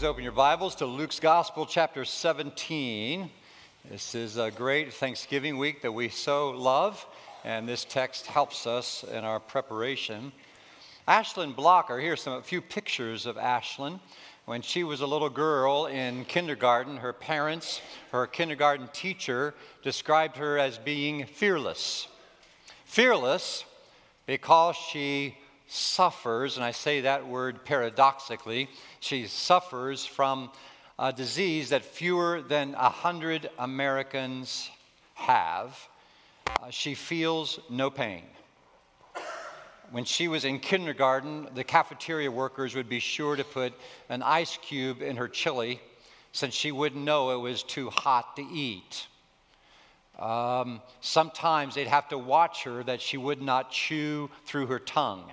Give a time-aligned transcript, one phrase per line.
[0.00, 3.28] Please open your Bibles to Luke's Gospel, chapter 17.
[3.90, 7.04] This is a great Thanksgiving week that we so love,
[7.44, 10.32] and this text helps us in our preparation.
[11.06, 14.00] Ashlyn Blocker, here's some, a few pictures of Ashlyn.
[14.46, 20.58] When she was a little girl in kindergarten, her parents, her kindergarten teacher, described her
[20.58, 22.08] as being fearless.
[22.86, 23.66] Fearless
[24.24, 25.36] because she
[25.70, 30.50] suffers, and I say that word paradoxically, she suffers from
[30.98, 34.68] a disease that fewer than 100 Americans
[35.14, 35.78] have.
[36.60, 38.24] Uh, she feels no pain.
[39.92, 43.72] When she was in kindergarten, the cafeteria workers would be sure to put
[44.08, 45.80] an ice cube in her chili
[46.32, 49.06] since she wouldn't know it was too hot to eat.
[50.18, 55.30] Um, sometimes they'd have to watch her that she would not chew through her tongue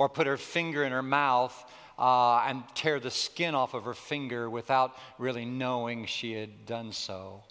[0.00, 1.54] or put her finger in her mouth
[1.98, 6.90] uh, and tear the skin off of her finger without really knowing she had done
[6.90, 7.42] so.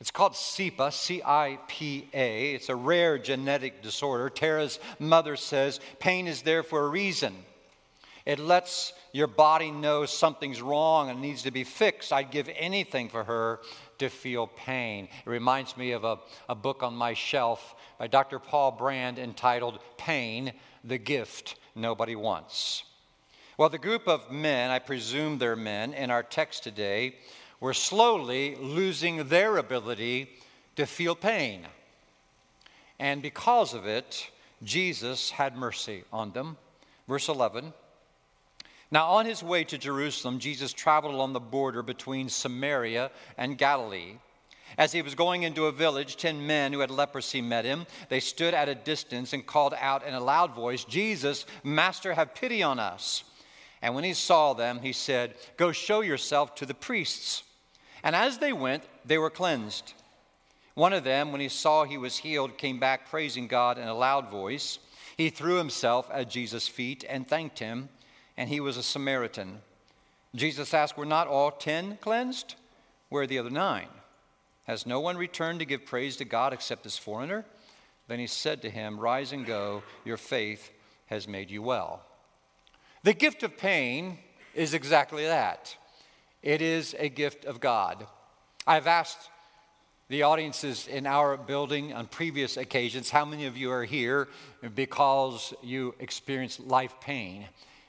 [0.00, 2.54] It's called CIPA, C I P A.
[2.54, 4.30] It's a rare genetic disorder.
[4.30, 7.34] Tara's mother says pain is there for a reason.
[8.24, 12.10] It lets your body know something's wrong and needs to be fixed.
[12.10, 13.60] I'd give anything for her
[13.98, 15.08] to feel pain.
[15.26, 18.38] It reminds me of a, a book on my shelf by Dr.
[18.38, 20.52] Paul Brand entitled Pain
[20.86, 22.84] the gift nobody wants.
[23.58, 27.16] Well, the group of men, I presume they're men, in our text today,
[27.60, 30.28] were slowly losing their ability
[30.76, 31.66] to feel pain.
[32.98, 34.30] And because of it,
[34.62, 36.56] Jesus had mercy on them.
[37.08, 37.72] Verse 11.
[38.90, 44.16] Now, on his way to Jerusalem, Jesus traveled along the border between Samaria and Galilee.
[44.78, 47.86] As he was going into a village, ten men who had leprosy met him.
[48.08, 52.34] They stood at a distance and called out in a loud voice, Jesus, Master, have
[52.34, 53.24] pity on us.
[53.80, 57.42] And when he saw them, he said, Go show yourself to the priests.
[58.02, 59.94] And as they went, they were cleansed.
[60.74, 63.94] One of them, when he saw he was healed, came back praising God in a
[63.94, 64.78] loud voice.
[65.16, 67.88] He threw himself at Jesus' feet and thanked him,
[68.36, 69.62] and he was a Samaritan.
[70.34, 72.56] Jesus asked, Were not all ten cleansed?
[73.08, 73.88] Where are the other nine?
[74.66, 77.44] Has no one returned to give praise to God except this foreigner?
[78.08, 80.70] Then he said to him, Rise and go, your faith
[81.06, 82.02] has made you well.
[83.02, 84.18] The gift of pain
[84.54, 85.76] is exactly that
[86.42, 88.06] it is a gift of God.
[88.66, 89.30] I've asked
[90.08, 94.28] the audiences in our building on previous occasions how many of you are here
[94.74, 97.46] because you experienced life pain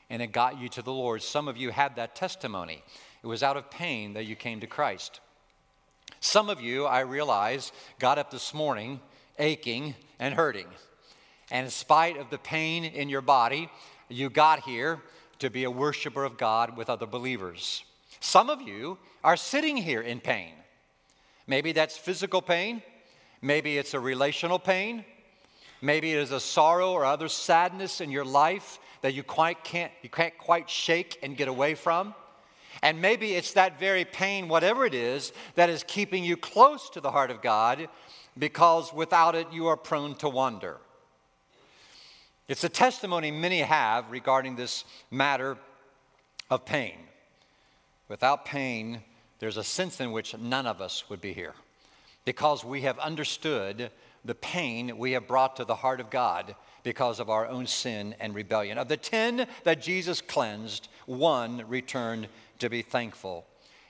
[0.09, 1.21] and it got you to the Lord.
[1.21, 2.83] Some of you had that testimony.
[3.21, 5.19] It was out of pain that you came to Christ.
[6.19, 8.99] Some of you, I realize, got up this morning
[9.39, 10.67] aching and hurting.
[11.51, 13.69] And in spite of the pain in your body,
[14.09, 14.99] you got here
[15.39, 17.83] to be a worshiper of God with other believers.
[18.19, 20.53] Some of you are sitting here in pain.
[21.45, 22.81] Maybe that's physical pain,
[23.41, 25.05] maybe it's a relational pain,
[25.81, 29.91] maybe it is a sorrow or other sadness in your life that you quite can't
[30.01, 32.13] you can't quite shake and get away from.
[32.81, 37.01] And maybe it's that very pain, whatever it is, that is keeping you close to
[37.01, 37.89] the heart of God
[38.37, 40.77] because without it you are prone to wander.
[42.47, 45.57] It's a testimony many have regarding this matter
[46.49, 46.95] of pain.
[48.07, 49.01] Without pain,
[49.39, 51.53] there's a sense in which none of us would be here
[52.25, 53.91] because we have understood
[54.25, 58.15] the pain we have brought to the heart of God because of our own sin
[58.19, 58.77] and rebellion.
[58.77, 62.27] Of the 10 that Jesus cleansed, one returned
[62.59, 63.45] to be thankful.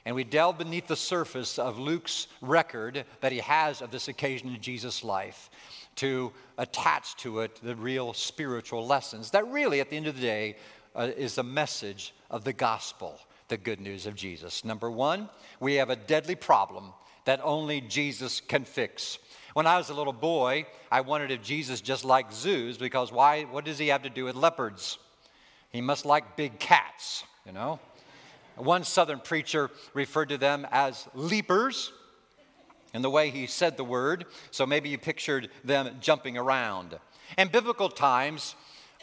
[0.05, 4.47] And we delve beneath the surface of Luke's record that he has of this occasion
[4.47, 5.49] in Jesus' life
[5.97, 10.21] to attach to it the real spiritual lessons that really, at the end of the
[10.21, 10.55] day,
[10.95, 13.19] uh, is the message of the gospel,
[13.49, 14.63] the good news of Jesus.
[14.63, 15.29] Number one,
[15.59, 16.93] we have a deadly problem
[17.25, 19.19] that only Jesus can fix.
[19.53, 23.43] When I was a little boy, I wondered if Jesus just liked zoos because why?
[23.43, 24.97] What does he have to do with leopards?
[25.71, 27.79] He must like big cats, you know?
[28.57, 31.91] One southern preacher referred to them as leapers
[32.93, 36.97] in the way he said the word, so maybe you pictured them jumping around.
[37.37, 38.55] In biblical times,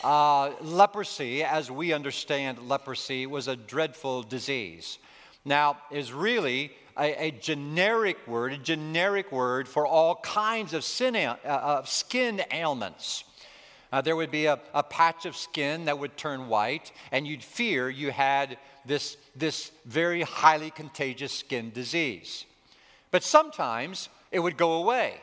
[0.02, 4.98] uh, leprosy, as we understand leprosy, was a dreadful disease.
[5.44, 11.14] Now, is really a, a, generic word, a generic word for all kinds of sin,
[11.16, 13.24] uh, skin ailments.
[13.94, 17.44] Uh, there would be a, a patch of skin that would turn white, and you'd
[17.44, 22.44] fear you had this, this very highly contagious skin disease.
[23.12, 25.14] But sometimes it would go away.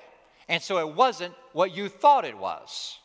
[0.48, 2.98] And so it wasn't what you thought it was.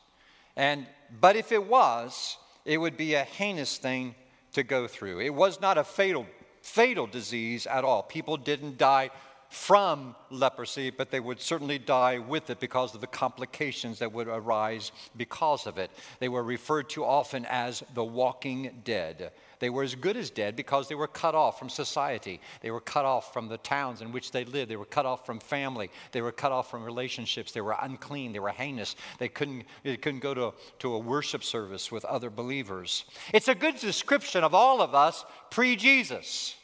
[0.55, 0.87] And,
[1.21, 4.15] but if it was, it would be a heinous thing
[4.53, 5.19] to go through.
[5.19, 6.27] It was not a fatal,
[6.63, 8.05] fatal disease at all.
[8.05, 9.11] People didn't die
[9.49, 14.29] from leprosy, but they would certainly die with it because of the complications that would
[14.29, 15.91] arise because of it.
[16.19, 19.33] They were referred to often as the walking dead.
[19.59, 22.41] They were as good as dead because they were cut off from society.
[22.61, 24.71] They were cut off from the towns in which they lived.
[24.71, 25.91] They were cut off from family.
[26.13, 27.53] They were cut off from relationships.
[27.53, 28.33] They were unclean.
[28.33, 28.97] They were heinous.
[29.19, 33.05] They couldn't, they couldn't go to, to a worship service with other believers.
[33.33, 36.57] It's a good description of all of us pre Jesus.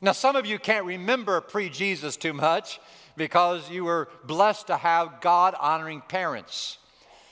[0.00, 2.80] Now, some of you can't remember pre Jesus too much
[3.16, 6.78] because you were blessed to have God honoring parents.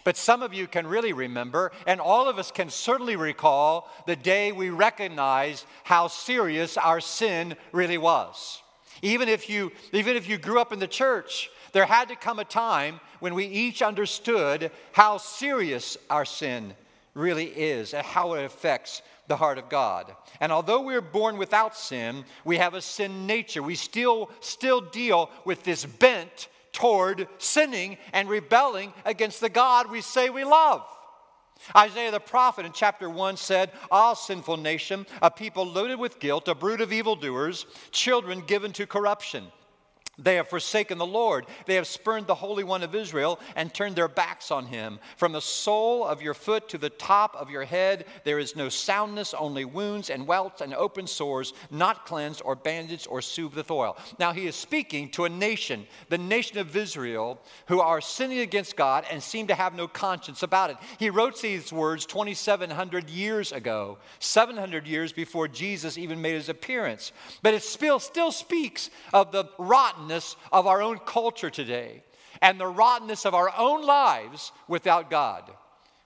[0.05, 4.17] But some of you can really remember, and all of us can certainly recall the
[4.17, 8.63] day we recognized how serious our sin really was.
[9.01, 12.39] Even if you, even if you grew up in the church, there had to come
[12.39, 16.75] a time when we each understood how serious our sin
[17.15, 20.15] really is and how it affects the heart of God.
[20.41, 23.63] And although we're born without sin, we have a sin nature.
[23.63, 30.01] We still, still deal with this bent toward sinning and rebelling against the God we
[30.01, 30.85] say we love.
[31.75, 36.49] Isaiah the prophet in chapter 1 said, All sinful nation, a people loaded with guilt,
[36.49, 39.47] a brood of evildoers, children given to corruption.
[40.19, 41.47] They have forsaken the Lord.
[41.67, 45.01] They have spurned the Holy One of Israel and turned their backs on him.
[45.17, 48.69] From the sole of your foot to the top of your head, there is no
[48.69, 53.71] soundness, only wounds and welts and open sores, not cleansed or bandaged or soothed with
[53.71, 53.97] oil.
[54.19, 58.77] Now he is speaking to a nation, the nation of Israel, who are sinning against
[58.77, 60.77] God and seem to have no conscience about it.
[60.99, 67.13] He wrote these words 2,700 years ago, 700 years before Jesus even made his appearance.
[67.43, 72.03] But it still, still speaks of the rotten rottenness of our own culture today
[72.43, 75.51] and the rottenness of our own lives without God.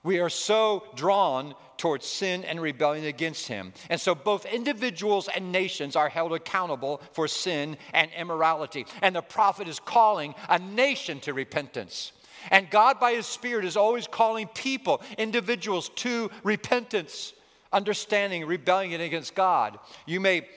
[0.03, 3.73] We are so drawn towards sin and rebellion against Him.
[3.89, 8.85] And so both individuals and nations are held accountable for sin and immorality.
[9.01, 12.13] And the prophet is calling a nation to repentance.
[12.51, 17.33] And God, by His Spirit, is always calling people, individuals, to repentance,
[17.73, 19.77] understanding rebellion against God.
[20.05, 20.47] You may,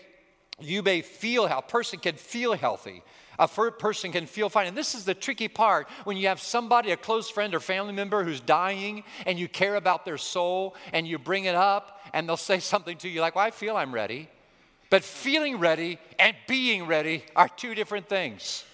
[0.60, 3.02] you may feel how a person can feel healthy
[3.38, 4.66] a person can feel fine.
[4.66, 7.92] And this is the tricky part when you have somebody, a close friend or family
[7.92, 12.28] member who's dying and you care about their soul and you bring it up and
[12.28, 14.28] they'll say something to you like, Well, I feel I'm ready.
[14.90, 18.64] But feeling ready and being ready are two different things.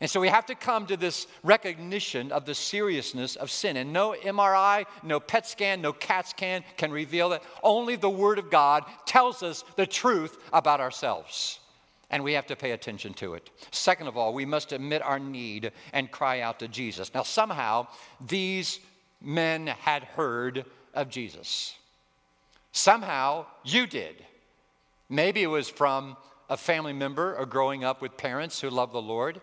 [0.00, 3.76] And so we have to come to this recognition of the seriousness of sin.
[3.76, 7.42] And no MRI, no PET scan, no CAT scan can reveal that.
[7.62, 11.58] Only the Word of God tells us the truth about ourselves
[12.10, 13.50] and we have to pay attention to it.
[13.70, 17.12] Second of all, we must admit our need and cry out to Jesus.
[17.14, 17.86] Now, somehow,
[18.26, 18.80] these
[19.20, 20.64] men had heard
[20.94, 21.76] of Jesus.
[22.72, 24.16] Somehow, you did.
[25.08, 26.16] Maybe it was from
[26.48, 29.40] a family member or growing up with parents who love the Lord,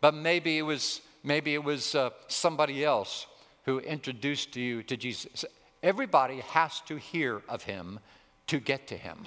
[0.00, 3.26] but maybe it was maybe it was uh, somebody else
[3.64, 5.44] who introduced you to Jesus.
[5.82, 8.00] Everybody has to hear of him
[8.46, 9.18] to get to him.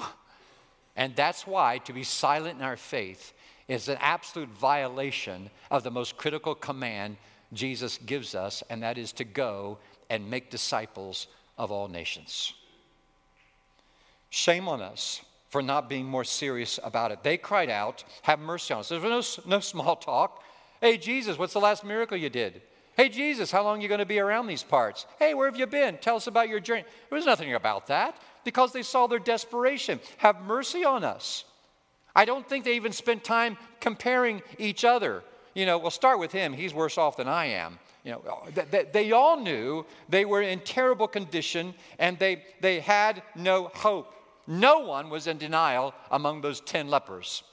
[0.96, 3.34] And that's why to be silent in our faith
[3.68, 7.18] is an absolute violation of the most critical command
[7.54, 9.78] Jesus gives us, and that is to go
[10.10, 12.54] and make disciples of all nations.
[14.30, 17.24] Shame on us for not being more serious about it.
[17.24, 18.90] They cried out, Have mercy on us.
[18.90, 20.44] There was no, no small talk.
[20.82, 22.62] Hey, Jesus, what's the last miracle you did?
[22.98, 25.06] Hey, Jesus, how long are you going to be around these parts?
[25.18, 25.98] Hey, where have you been?
[25.98, 26.84] Tell us about your journey.
[27.10, 30.00] There was nothing about that because they saw their desperation.
[30.18, 31.46] Have mercy on us.
[32.16, 35.24] I don't think they even spent time comparing each other.
[35.54, 36.54] You know, we'll start with him.
[36.54, 37.80] He's worse off than I am.
[38.04, 38.22] You know,
[38.58, 43.72] uh, they, they all knew they were in terrible condition and they, they had no
[43.74, 44.14] hope.
[44.46, 47.44] No one was in denial among those 10 lepers.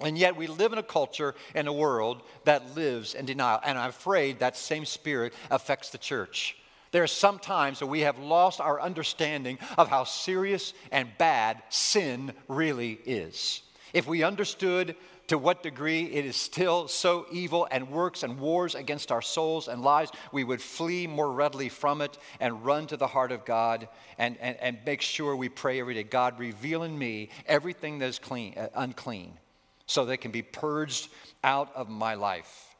[0.00, 3.60] And yet, we live in a culture and a world that lives in denial.
[3.64, 6.56] And I'm afraid that same spirit affects the church.
[6.92, 11.62] There are some times that we have lost our understanding of how serious and bad
[11.70, 13.62] sin really is.
[13.92, 14.94] If we understood
[15.28, 19.68] to what degree it is still so evil and works and wars against our souls
[19.68, 23.44] and lives, we would flee more readily from it and run to the heart of
[23.46, 27.98] God and, and, and make sure we pray every day God, reveal in me everything
[28.00, 29.38] that is clean, uh, unclean
[29.86, 31.08] so they can be purged
[31.42, 32.71] out of my life.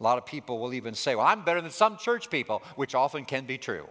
[0.00, 2.94] A lot of people will even say, Well, I'm better than some church people, which
[2.94, 3.86] often can be true.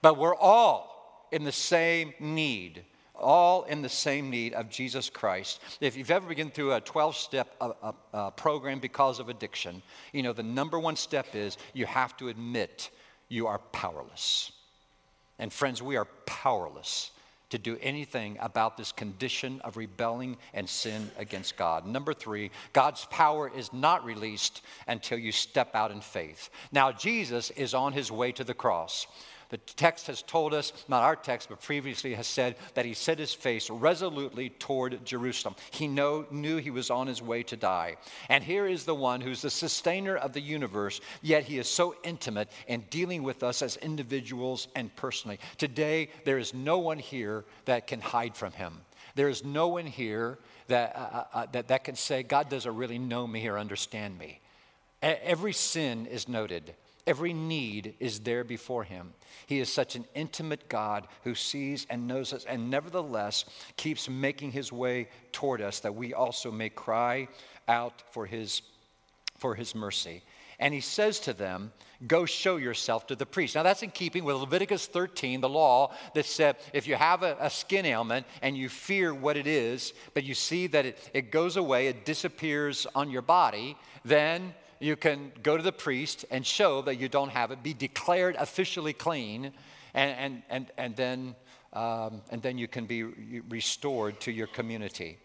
[0.00, 2.84] But we're all in the same need,
[3.14, 5.60] all in the same need of Jesus Christ.
[5.80, 9.82] If you've ever been through a 12 step uh, uh, uh, program because of addiction,
[10.12, 12.90] you know, the number one step is you have to admit
[13.28, 14.52] you are powerless.
[15.40, 17.10] And friends, we are powerless
[17.50, 21.86] to do anything about this condition of rebelling and sin against God.
[21.86, 26.50] Number three, God's power is not released until you step out in faith.
[26.72, 29.06] Now, Jesus is on his way to the cross.
[29.50, 33.18] The text has told us, not our text, but previously has said that he set
[33.18, 35.54] his face resolutely toward Jerusalem.
[35.70, 37.96] He know, knew he was on his way to die.
[38.28, 41.96] And here is the one who's the sustainer of the universe, yet he is so
[42.04, 45.38] intimate in dealing with us as individuals and personally.
[45.56, 48.74] Today, there is no one here that can hide from him.
[49.14, 52.76] There is no one here that, uh, uh, uh that, that can say, God doesn't
[52.76, 54.40] really know me or understand me.
[55.00, 56.74] Every sin is noted.
[57.08, 59.14] Every need is there before him.
[59.46, 63.46] He is such an intimate God who sees and knows us and nevertheless
[63.78, 67.28] keeps making his way toward us that we also may cry
[67.66, 68.60] out for his,
[69.38, 70.22] for his mercy.
[70.58, 71.72] And he says to them,
[72.06, 73.54] Go show yourself to the priest.
[73.54, 77.38] Now, that's in keeping with Leviticus 13, the law that said if you have a,
[77.40, 81.30] a, skin ailment and you fear what it is, but you see that it, it
[81.32, 86.46] goes away, it disappears on your body, then you can go to the priest and
[86.46, 89.52] show that you don't have it, be declared officially clean,
[89.94, 91.34] and, and, and, and, then,
[91.72, 93.02] um, and then you can be
[93.48, 95.18] restored to your community.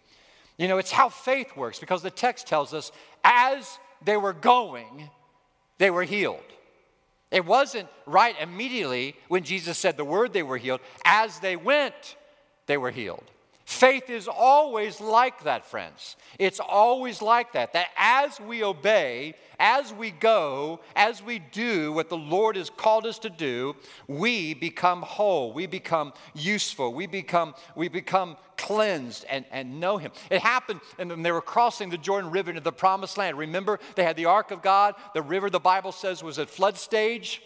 [0.57, 2.91] You know, it's how faith works because the text tells us
[3.23, 5.09] as they were going,
[5.77, 6.39] they were healed.
[7.31, 10.81] It wasn't right immediately when Jesus said the word they were healed.
[11.03, 12.15] As they went,
[12.67, 13.23] they were healed.
[13.65, 16.17] Faith is always like that, friends.
[16.37, 17.71] It's always like that.
[17.71, 23.05] That as we obey, as we go, as we do what the Lord has called
[23.05, 23.75] us to do,
[24.07, 25.53] we become whole.
[25.53, 26.93] We become useful.
[26.93, 30.11] We become, we become cleansed and, and know Him.
[30.29, 33.37] It happened, and they were crossing the Jordan River into the promised land.
[33.37, 34.95] Remember, they had the Ark of God.
[35.13, 37.41] The river, the Bible says, was at flood stage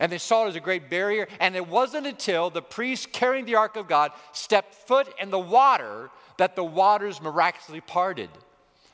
[0.00, 1.28] and they saw it as a great barrier.
[1.38, 5.38] And it wasn't until the priest carrying the ark of God stepped foot in the
[5.38, 8.30] water that the waters miraculously parted.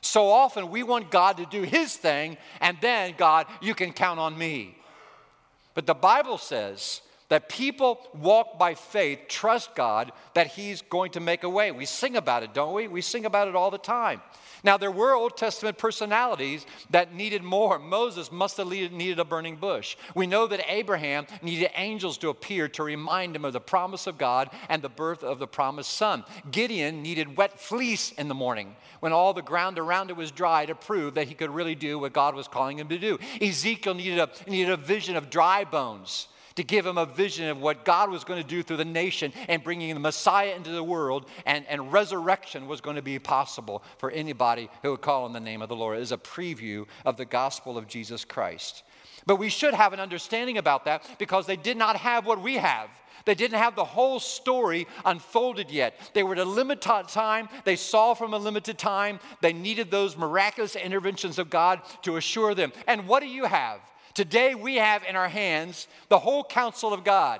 [0.01, 4.19] So often we want God to do his thing, and then, God, you can count
[4.19, 4.77] on me.
[5.73, 11.19] But the Bible says that people walk by faith, trust God that he's going to
[11.19, 11.71] make a way.
[11.71, 12.87] We sing about it, don't we?
[12.87, 14.21] We sing about it all the time.
[14.63, 17.77] Now, there were Old Testament personalities that needed more.
[17.77, 19.95] Moses must have needed a burning bush.
[20.15, 24.17] We know that Abraham needed angels to appear to remind him of the promise of
[24.17, 26.23] God and the birth of the promised son.
[26.49, 30.65] Gideon needed wet fleece in the morning when all the ground around it was dry
[30.65, 33.19] to prove that he could really do what God was calling him to do.
[33.39, 36.27] Ezekiel needed a, needed a vision of dry bones
[36.57, 39.31] to give him a vision of what God was going to do through the nation
[39.47, 43.83] and bringing the Messiah into the world, and, and resurrection was going to be possible
[43.99, 45.99] for anybody who would call on the name of the Lord.
[45.99, 48.83] It is a preview of the gospel of Jesus Christ.
[49.27, 52.55] But we should have an understanding about that because they did not have what we
[52.55, 52.89] have.
[53.25, 56.11] They didn't have the whole story unfolded yet.
[56.13, 57.49] They were at a limited time.
[57.65, 59.19] They saw from a limited time.
[59.41, 62.71] They needed those miraculous interventions of God to assure them.
[62.87, 63.81] And what do you have?
[64.17, 67.39] Today we have in our hands the whole counsel of God.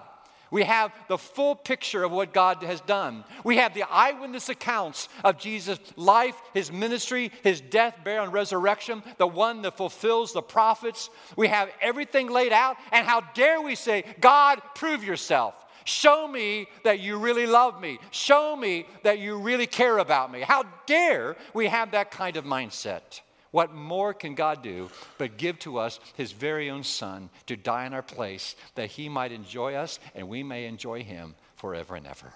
[0.52, 3.24] We have the full picture of what God has done.
[3.44, 9.02] We have the eyewitness accounts of Jesus' life, his ministry, his death, burial, and resurrection,
[9.18, 11.10] the one that fulfills the prophets.
[11.36, 12.78] We have everything laid out.
[12.92, 15.56] And how dare we say, God, prove yourself.
[15.84, 17.98] Show me that you really love me.
[18.12, 20.42] Show me that you really care about me.
[20.42, 23.22] How dare we have that kind of mindset?
[23.58, 27.88] What more can God do but give to us his very own Son to die
[27.88, 32.06] in our place that he might enjoy us and we may enjoy him forever and
[32.06, 32.32] ever?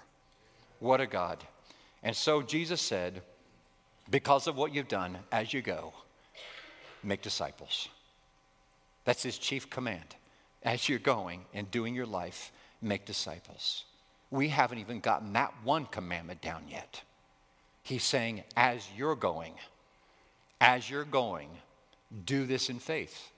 [0.80, 1.38] What a God.
[2.02, 3.22] And so Jesus said,
[4.10, 5.92] Because of what you've done, as you go,
[7.04, 7.88] make disciples.
[9.04, 10.16] That's his chief command.
[10.64, 12.50] As you're going and doing your life,
[12.80, 13.84] make disciples.
[14.32, 17.00] We haven't even gotten that one commandment down yet.
[17.84, 19.52] He's saying, As you're going,
[20.62, 21.48] as you're going,
[22.24, 23.32] do this in faith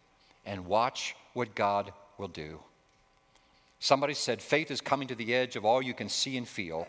[0.44, 2.60] and watch what God will do.
[3.80, 6.86] Somebody said, faith is coming to the edge of all you can see and feel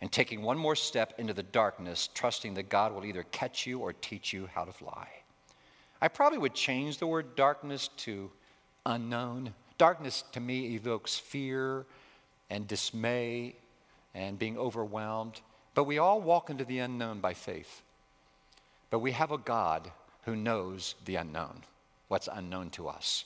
[0.00, 3.80] and taking one more step into the darkness, trusting that God will either catch you
[3.80, 5.08] or teach you how to fly.
[6.00, 8.30] I probably would change the word darkness to
[8.86, 9.54] unknown.
[9.76, 11.84] Darkness to me evokes fear
[12.48, 13.56] and dismay
[14.14, 15.40] and being overwhelmed.
[15.74, 17.82] But we all walk into the unknown by faith.
[18.90, 19.90] But we have a God
[20.24, 21.62] who knows the unknown,
[22.08, 23.24] what's unknown to us.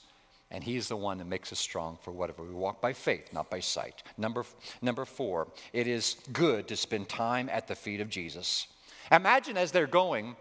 [0.51, 2.43] And he's the one that makes us strong for whatever.
[2.43, 4.03] We walk by faith, not by sight.
[4.17, 4.45] Number,
[4.81, 8.67] number four, it is good to spend time at the feet of Jesus.
[9.13, 10.37] Imagine as they're going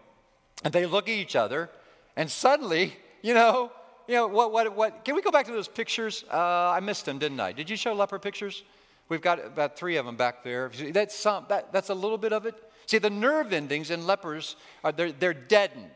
[0.64, 1.70] and they look at each other,
[2.16, 3.70] and suddenly, you know,
[4.08, 6.24] you know, what, what, what, can we go back to those pictures?
[6.32, 7.52] Uh, I missed them, didn't I?
[7.52, 8.64] Did you show leper pictures?
[9.08, 10.70] We've got about three of them back there.
[10.92, 12.54] That's, some, that, that's a little bit of it.
[12.88, 15.90] See, the nerve endings in lepers, are, they're, they're deadened.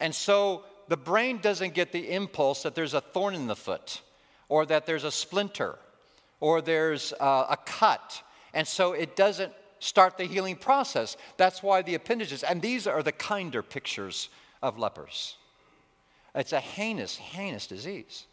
[0.00, 4.00] And so the brain doesn't get the impulse that there's a thorn in the foot,
[4.48, 5.78] or that there's a splinter,
[6.40, 8.22] or there's uh, a cut.
[8.54, 11.18] And so it doesn't start the healing process.
[11.36, 14.30] That's why the appendages, and these are the kinder pictures
[14.62, 15.36] of lepers.
[16.34, 18.24] It's a heinous, heinous disease.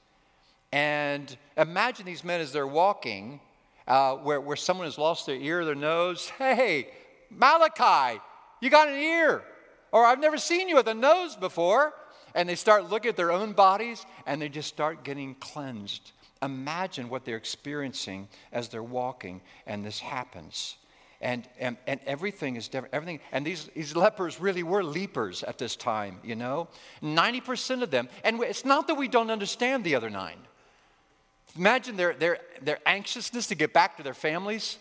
[0.71, 3.41] And imagine these men as they're walking,
[3.85, 6.31] uh, where, where someone has lost their ear their nose.
[6.37, 6.87] Hey,
[7.35, 8.21] Malachi,
[8.61, 9.43] you got an ear.
[9.91, 11.93] Or I've never seen you with a nose before.
[12.33, 16.11] And they start looking at their own bodies and they just start getting cleansed.
[16.41, 20.75] Imagine what they're experiencing as they're walking and this happens
[21.21, 22.93] and, and, and everything is different.
[22.93, 26.67] Everything, and these, these lepers really were leapers at this time, you know?
[27.01, 30.37] 90% of them, and it's not that we don't understand the other nine.
[31.57, 34.77] Imagine their, their, their anxiousness to get back to their families,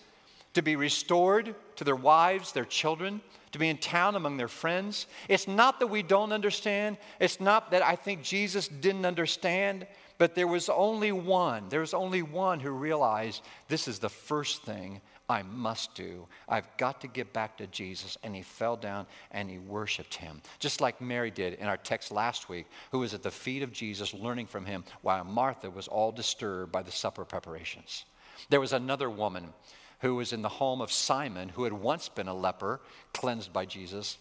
[0.55, 3.21] to be restored to their wives, their children,
[3.53, 5.07] to be in town among their friends.
[5.29, 6.97] It's not that we don't understand.
[7.21, 9.87] It's not that I think Jesus didn't understand,
[10.19, 11.69] but there was only one.
[11.69, 16.27] There was only one who realized this is the first thing I must do.
[16.49, 18.17] I've got to get back to Jesus.
[18.23, 22.13] And he fell down and he worshiped him, just like Mary did in our text
[22.13, 25.89] last week, who was at the feet of Jesus learning from him while Martha was
[25.89, 28.05] all disturbed by the supper preparations.
[28.51, 29.53] There was another woman
[30.05, 32.79] who was in the home of Simon, who had once been a leper,
[33.15, 34.19] cleansed by Jesus.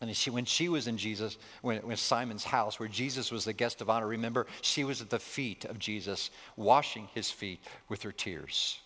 [0.00, 3.52] And she, when she was in Jesus, when, when Simon's house, where Jesus was the
[3.52, 8.02] guest of honor, remember, she was at the feet of Jesus, washing his feet with
[8.04, 8.80] her tears.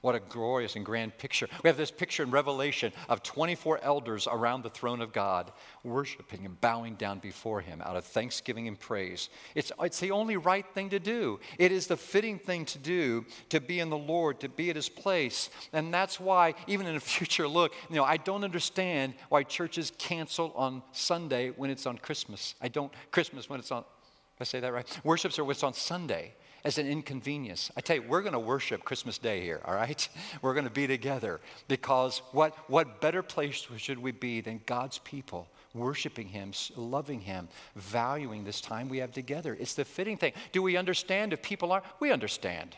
[0.00, 1.48] What a glorious and grand picture.
[1.64, 5.50] We have this picture in Revelation of 24 elders around the throne of God,
[5.82, 9.28] worshiping and bowing down before Him out of thanksgiving and praise.
[9.56, 11.40] It's, it's the only right thing to do.
[11.58, 14.76] It is the fitting thing to do to be in the Lord, to be at
[14.76, 15.50] His place.
[15.72, 19.92] And that's why, even in a future look, you know, I don't understand why churches
[19.98, 22.54] cancel on Sunday when it's on Christmas.
[22.62, 23.84] I don't, Christmas when it's on,
[24.38, 25.00] I say that right?
[25.02, 27.70] Worships are what's on Sunday as an inconvenience.
[27.76, 30.08] I tell you, we're going to worship Christmas Day here, all right?
[30.42, 34.98] We're going to be together because what, what better place should we be than God's
[34.98, 39.56] people worshiping Him, loving Him, valuing this time we have together?
[39.58, 40.32] It's the fitting thing.
[40.52, 41.82] Do we understand if people are?
[42.00, 42.76] We understand.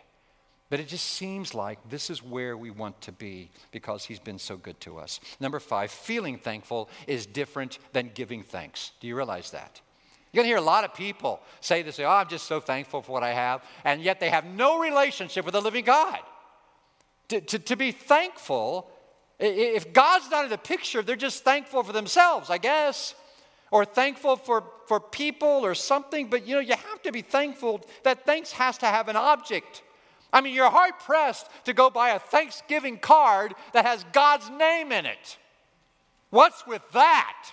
[0.68, 4.38] But it just seems like this is where we want to be because He's been
[4.38, 5.18] so good to us.
[5.40, 8.92] Number five, feeling thankful is different than giving thanks.
[9.00, 9.80] Do you realize that?
[10.32, 13.02] You're going to hear a lot of people say this, oh, I'm just so thankful
[13.02, 16.18] for what I have, and yet they have no relationship with the living God.
[17.28, 18.88] To, to, to be thankful,
[19.40, 23.14] if God's not in the picture, they're just thankful for themselves, I guess,
[23.72, 27.80] or thankful for, for people or something, but you know, you have to be thankful
[28.04, 29.82] that thanks has to have an object.
[30.32, 34.92] I mean, you're hard pressed to go buy a Thanksgiving card that has God's name
[34.92, 35.38] in it.
[36.30, 37.52] What's with that?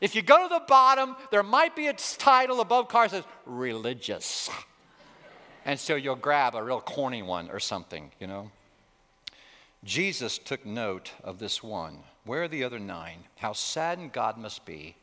[0.00, 3.24] If you go to the bottom, there might be a title above car that says
[3.44, 4.48] religious.
[5.64, 8.50] And so you'll grab a real corny one or something, you know.
[9.84, 11.98] Jesus took note of this one.
[12.24, 13.24] Where are the other nine?
[13.36, 14.96] How saddened God must be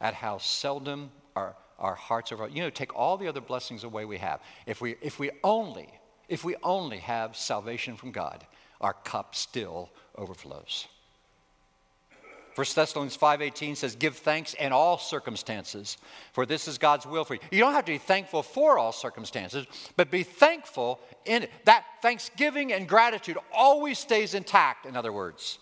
[0.00, 2.48] at how seldom our, our hearts are.
[2.48, 4.40] You know, take all the other blessings away we have.
[4.66, 5.88] If we, if we only,
[6.28, 8.46] if we only have salvation from God,
[8.80, 10.86] our cup still overflows.
[12.54, 15.96] 1 Thessalonians 5:18 says, "Give thanks in all circumstances,
[16.32, 18.92] for this is God's will for you." You don't have to be thankful for all
[18.92, 21.64] circumstances, but be thankful in it.
[21.64, 25.58] That thanksgiving and gratitude always stays intact, in other words.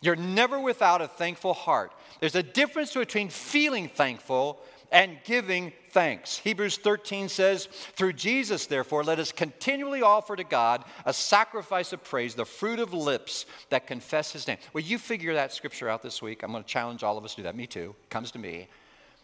[0.00, 1.92] You're never without a thankful heart.
[2.20, 6.38] There's a difference between feeling thankful and giving thanks.
[6.38, 12.02] Hebrews 13 says, Through Jesus, therefore, let us continually offer to God a sacrifice of
[12.02, 14.58] praise, the fruit of lips that confess his name.
[14.72, 16.42] Well, you figure that scripture out this week.
[16.42, 17.56] I'm going to challenge all of us to do that.
[17.56, 17.94] Me too.
[18.02, 18.68] It comes to me.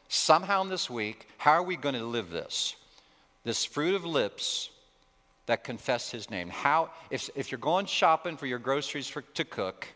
[0.09, 2.77] Somehow in this week, how are we going to live this?
[3.45, 4.71] This fruit of lips
[5.47, 6.49] that confess his name.
[6.49, 9.87] How, if, if you're going shopping for your groceries for, to cook,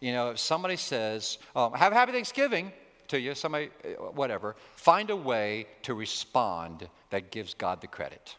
[0.00, 2.72] you know, if somebody says, oh, have a happy Thanksgiving,
[3.10, 8.36] to you, somebody, uh, whatever, find a way to respond that gives God the credit.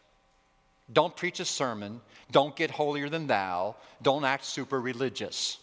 [0.92, 2.00] Don't preach a sermon.
[2.30, 3.76] Don't get holier than thou.
[4.02, 5.58] Don't act super religious.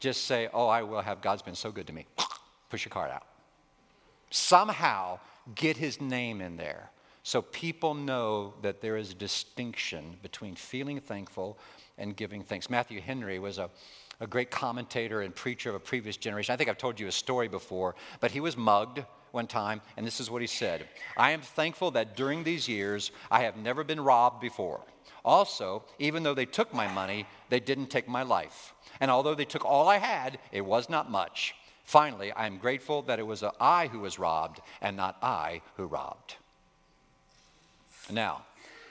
[0.00, 1.20] Just say, Oh, I will have.
[1.20, 2.06] God's been so good to me.
[2.70, 3.26] Push your card out.
[4.30, 5.18] Somehow
[5.54, 6.90] get his name in there
[7.22, 11.58] so people know that there is a distinction between feeling thankful
[11.98, 12.70] and giving thanks.
[12.70, 13.70] Matthew Henry was a
[14.20, 16.52] a great commentator and preacher of a previous generation.
[16.52, 19.02] I think I've told you a story before, but he was mugged
[19.32, 23.10] one time, and this is what he said I am thankful that during these years
[23.30, 24.80] I have never been robbed before.
[25.24, 28.72] Also, even though they took my money, they didn't take my life.
[29.00, 31.54] And although they took all I had, it was not much.
[31.84, 35.86] Finally, I am grateful that it was I who was robbed and not I who
[35.86, 36.36] robbed.
[38.10, 38.44] Now,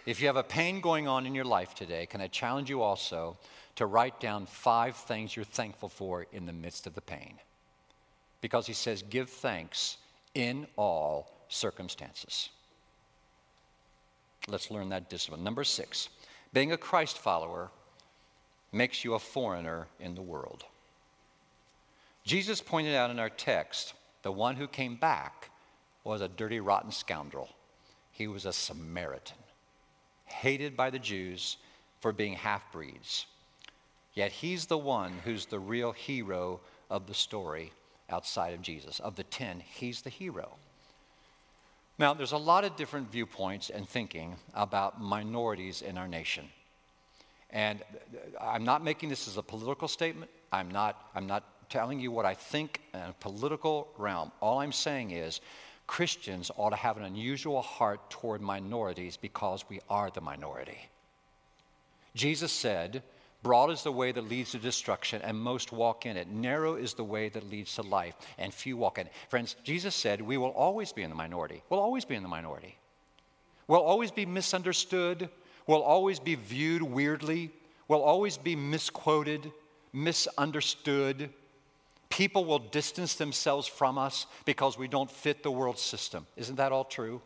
[0.06, 2.82] if you have a pain going on in your life today, can I challenge you
[2.82, 3.38] also
[3.80, 7.36] to write down five things you're thankful for in the midst of the pain?
[8.42, 9.96] Because he says, give thanks
[10.36, 12.50] in all circumstances.
[14.50, 15.46] Let's learn that discipline.
[15.46, 16.10] Number six,
[16.52, 17.72] being a Christ follower
[18.74, 20.66] makes you a foreigner in the world.
[22.26, 25.52] Jesus pointed out in our text the one who came back
[26.04, 27.48] was a dirty, rotten scoundrel.
[28.12, 29.38] He was a Samaritan,
[30.26, 31.56] hated by the Jews
[32.02, 33.26] for being half breeds.
[34.14, 37.72] Yet he's the one who's the real hero of the story
[38.10, 39.00] outside of Jesus.
[39.00, 40.58] Of the ten, he's the hero.
[41.98, 46.46] Now, there's a lot of different viewpoints and thinking about minorities in our nation.
[47.50, 47.82] And
[48.40, 50.32] I'm not making this as a political statement.
[50.52, 54.32] I'm not, I'm not telling you what I think in a political realm.
[54.42, 55.42] All I'm saying is
[55.88, 60.78] Christians ought to have an unusual heart toward minorities because we are the minority.
[62.16, 63.04] Jesus said,
[63.42, 66.28] Broad is the way that leads to destruction, and most walk in it.
[66.28, 69.14] Narrow is the way that leads to life, and few walk in it.
[69.30, 71.64] Friends, Jesus said we will always be in the minority.
[71.70, 72.78] We'll always be in the minority.
[73.68, 75.30] We'll always be misunderstood.
[75.68, 77.52] We'll always be viewed weirdly.
[77.88, 79.52] We'll always be misquoted,
[79.94, 81.30] misunderstood.
[82.10, 86.28] People will distance themselves from us because we don't fit the world system.
[86.36, 87.22] Isn't that all true?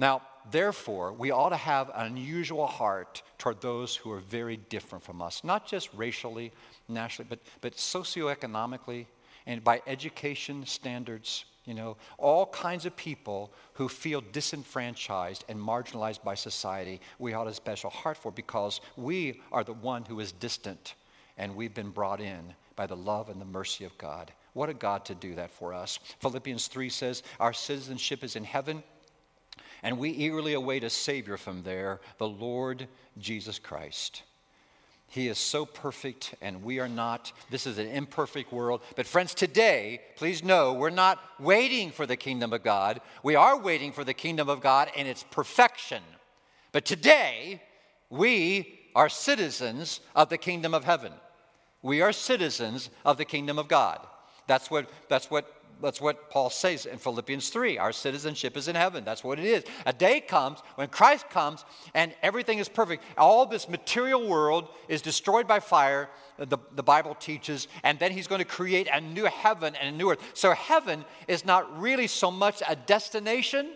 [0.00, 5.04] Now, therefore, we ought to have an unusual heart toward those who are very different
[5.04, 6.52] from us, not just racially,
[6.88, 9.04] nationally, but, but socioeconomically
[9.46, 11.44] and by education standards.
[11.66, 17.46] You know, all kinds of people who feel disenfranchised and marginalized by society, we ought
[17.46, 20.94] a special heart for because we are the one who is distant
[21.36, 24.32] and we've been brought in by the love and the mercy of God.
[24.54, 25.98] What a God to do that for us.
[26.20, 28.82] Philippians 3 says, Our citizenship is in heaven
[29.82, 32.88] and we eagerly await a Savior from there, the Lord
[33.18, 34.22] Jesus Christ.
[35.10, 37.32] He is so perfect, and we are not.
[37.50, 38.80] This is an imperfect world.
[38.94, 43.00] But, friends, today, please know we're not waiting for the kingdom of God.
[43.24, 46.02] We are waiting for the kingdom of God and its perfection.
[46.70, 47.60] But today,
[48.08, 51.12] we are citizens of the kingdom of heaven.
[51.82, 54.06] We are citizens of the kingdom of God.
[54.46, 57.78] That's what, that's what that's what Paul says in Philippians 3.
[57.78, 59.04] Our citizenship is in heaven.
[59.04, 59.64] That's what it is.
[59.86, 61.64] A day comes when Christ comes
[61.94, 63.02] and everything is perfect.
[63.16, 68.26] All this material world is destroyed by fire, the, the Bible teaches, and then he's
[68.26, 70.22] going to create a new heaven and a new earth.
[70.34, 73.70] So heaven is not really so much a destination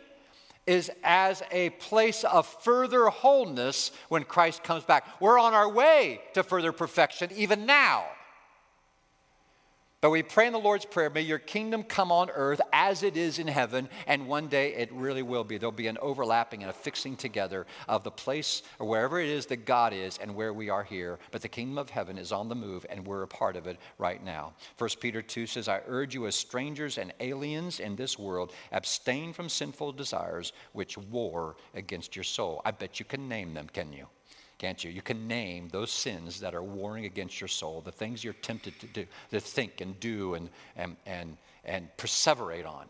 [0.66, 5.06] is as a place of further wholeness when Christ comes back.
[5.20, 8.04] We're on our way to further perfection even now.
[10.04, 13.16] But we pray in the Lord's Prayer, may your kingdom come on earth as it
[13.16, 15.56] is in heaven, and one day it really will be.
[15.56, 19.46] There'll be an overlapping and a fixing together of the place or wherever it is
[19.46, 21.18] that God is and where we are here.
[21.30, 23.78] But the kingdom of heaven is on the move, and we're a part of it
[23.96, 24.52] right now.
[24.76, 29.32] 1 Peter 2 says, I urge you as strangers and aliens in this world, abstain
[29.32, 32.60] from sinful desires which war against your soul.
[32.66, 34.06] I bet you can name them, can you?
[34.64, 34.90] Can't you?
[34.90, 38.80] You can name those sins that are warring against your soul, the things you're tempted
[38.80, 42.86] to do, to think and do and, and, and, and perseverate on.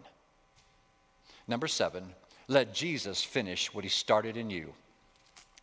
[1.48, 2.04] Number seven,
[2.46, 4.72] let Jesus finish what he started in you.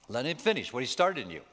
[0.10, 1.44] Let him finish what he started in you.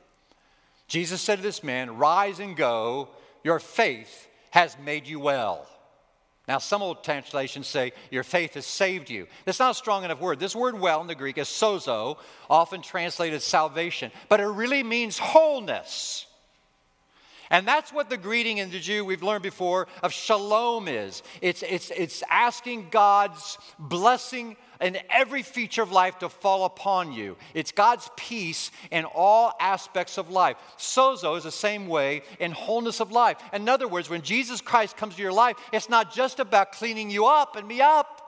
[0.88, 3.10] Jesus said to this man, Rise and go,
[3.44, 5.68] your faith has made you well.
[6.48, 9.26] Now, some old translations say, Your faith has saved you.
[9.44, 10.40] That's not a strong enough word.
[10.40, 12.16] This word well in the Greek is sozo,
[12.48, 16.24] often translated salvation, but it really means wholeness.
[17.50, 21.22] And that's what the greeting in the Jew we've learned before of shalom is.
[21.40, 27.36] It's, it's, it's asking God's blessing in every feature of life to fall upon you.
[27.54, 30.56] It's God's peace in all aspects of life.
[30.78, 33.38] Sozo is the same way in wholeness of life.
[33.52, 37.10] In other words, when Jesus Christ comes to your life, it's not just about cleaning
[37.10, 38.18] you up and me up.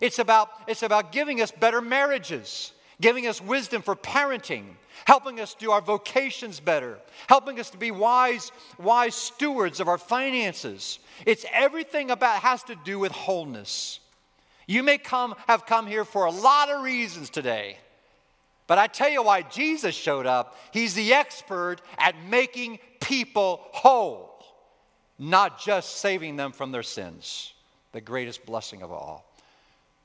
[0.00, 4.64] It's about, it's about giving us better marriages, giving us wisdom for parenting,
[5.06, 9.98] helping us do our vocations better, helping us to be wise, wise stewards of our
[9.98, 10.98] finances.
[11.24, 14.00] It's everything about has to do with wholeness.
[14.66, 17.78] You may come, have come here for a lot of reasons today.
[18.66, 20.56] But I tell you why Jesus showed up.
[20.72, 24.42] He's the expert at making people whole,
[25.18, 27.52] not just saving them from their sins.
[27.94, 29.24] the greatest blessing of all.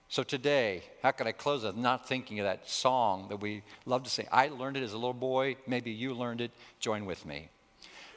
[0.10, 4.04] So today, how can I close with not thinking of that song that we love
[4.04, 4.28] to sing?
[4.32, 5.58] I learned it as a little boy.
[5.67, 6.52] Maybe you learned it.
[6.80, 7.50] Join with me.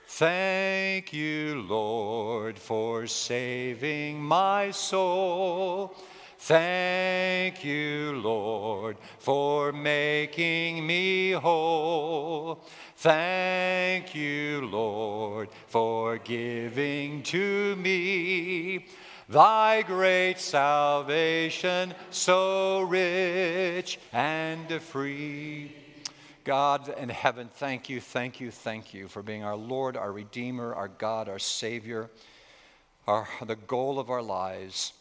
[0.08, 5.96] Thank you, Lord, for saving my soul.
[6.44, 12.64] Thank you, Lord, for making me whole.
[12.96, 18.86] Thank you, Lord, for giving to me
[19.28, 25.76] Thy great salvation, so rich and free.
[26.42, 30.74] God in heaven, thank you, thank you, thank you for being our Lord, our Redeemer,
[30.74, 32.10] our God, our Savior,
[33.06, 34.92] our, the goal of our lives,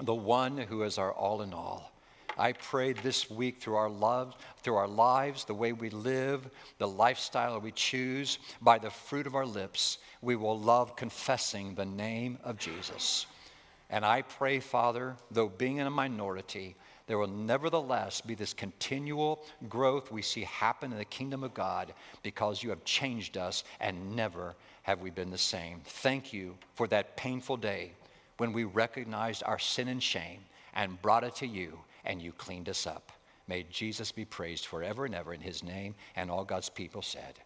[0.00, 1.92] the one who is our all in all.
[2.36, 6.88] I pray this week through our love, through our lives, the way we live, the
[6.88, 12.38] lifestyle we choose, by the fruit of our lips, we will love confessing the name
[12.42, 13.26] of Jesus.
[13.88, 16.74] And I pray, Father, though being in a minority,
[17.06, 21.92] there will nevertheless be this continual growth we see happen in the kingdom of God
[22.22, 25.82] because you have changed us and never have we been the same.
[25.84, 27.92] Thank you for that painful day
[28.38, 30.40] when we recognized our sin and shame
[30.74, 33.12] and brought it to you and you cleaned us up.
[33.46, 35.94] May Jesus be praised forever and ever in his name.
[36.16, 37.38] And all God's people said.